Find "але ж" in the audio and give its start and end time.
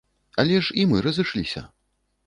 0.43-0.79